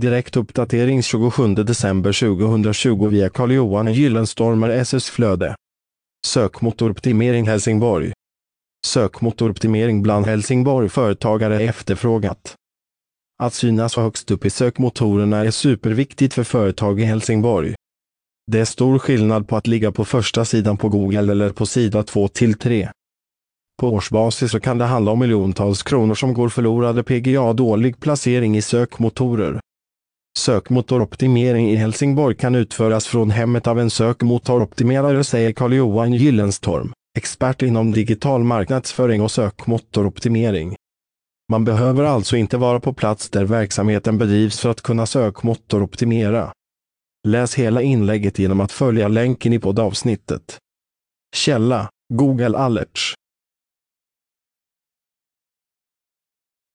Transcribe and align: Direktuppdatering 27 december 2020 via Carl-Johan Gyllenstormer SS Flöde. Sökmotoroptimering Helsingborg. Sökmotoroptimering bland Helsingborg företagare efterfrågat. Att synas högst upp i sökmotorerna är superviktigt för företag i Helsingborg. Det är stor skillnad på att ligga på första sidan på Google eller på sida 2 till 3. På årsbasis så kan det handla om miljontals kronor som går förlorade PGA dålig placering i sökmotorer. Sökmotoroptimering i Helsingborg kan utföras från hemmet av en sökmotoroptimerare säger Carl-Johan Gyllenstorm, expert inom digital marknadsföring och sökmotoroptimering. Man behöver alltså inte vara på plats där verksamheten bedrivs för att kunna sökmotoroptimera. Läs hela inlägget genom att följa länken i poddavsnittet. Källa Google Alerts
Direktuppdatering 0.00 1.02
27 1.02 1.54
december 1.54 2.12
2020 2.12 3.08
via 3.08 3.30
Carl-Johan 3.30 3.92
Gyllenstormer 3.92 4.70
SS 4.70 5.10
Flöde. 5.10 5.54
Sökmotoroptimering 6.26 7.48
Helsingborg. 7.48 8.12
Sökmotoroptimering 8.86 10.02
bland 10.02 10.26
Helsingborg 10.26 10.88
företagare 10.88 11.60
efterfrågat. 11.60 12.54
Att 13.42 13.54
synas 13.54 13.96
högst 13.96 14.30
upp 14.30 14.44
i 14.44 14.50
sökmotorerna 14.50 15.38
är 15.38 15.50
superviktigt 15.50 16.34
för 16.34 16.44
företag 16.44 17.00
i 17.00 17.04
Helsingborg. 17.04 17.74
Det 18.46 18.60
är 18.60 18.64
stor 18.64 18.98
skillnad 18.98 19.48
på 19.48 19.56
att 19.56 19.66
ligga 19.66 19.92
på 19.92 20.04
första 20.04 20.44
sidan 20.44 20.76
på 20.76 20.88
Google 20.88 21.32
eller 21.32 21.50
på 21.50 21.66
sida 21.66 22.02
2 22.02 22.28
till 22.28 22.54
3. 22.54 22.88
På 23.80 23.88
årsbasis 23.88 24.50
så 24.50 24.60
kan 24.60 24.78
det 24.78 24.84
handla 24.84 25.10
om 25.10 25.18
miljontals 25.18 25.82
kronor 25.82 26.14
som 26.14 26.34
går 26.34 26.48
förlorade 26.48 27.02
PGA 27.02 27.52
dålig 27.52 28.00
placering 28.00 28.56
i 28.56 28.62
sökmotorer. 28.62 29.60
Sökmotoroptimering 30.38 31.70
i 31.70 31.76
Helsingborg 31.76 32.36
kan 32.36 32.54
utföras 32.54 33.06
från 33.06 33.30
hemmet 33.30 33.66
av 33.66 33.80
en 33.80 33.90
sökmotoroptimerare 33.90 35.24
säger 35.24 35.52
Carl-Johan 35.52 36.12
Gyllenstorm, 36.12 36.92
expert 37.18 37.62
inom 37.62 37.92
digital 37.92 38.44
marknadsföring 38.44 39.22
och 39.22 39.30
sökmotoroptimering. 39.30 40.76
Man 41.52 41.64
behöver 41.64 42.04
alltså 42.04 42.36
inte 42.36 42.56
vara 42.56 42.80
på 42.80 42.92
plats 42.92 43.30
där 43.30 43.44
verksamheten 43.44 44.18
bedrivs 44.18 44.60
för 44.60 44.70
att 44.70 44.82
kunna 44.82 45.06
sökmotoroptimera. 45.06 46.52
Läs 47.28 47.54
hela 47.54 47.82
inlägget 47.82 48.38
genom 48.38 48.60
att 48.60 48.72
följa 48.72 49.08
länken 49.08 49.52
i 49.52 49.58
poddavsnittet. 49.58 50.58
Källa 51.36 51.88
Google 52.14 52.58
Alerts 52.58 53.14